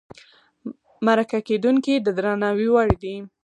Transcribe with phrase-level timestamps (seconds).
[1.05, 3.15] مرکه کېدونکی د درناوي وړ دی.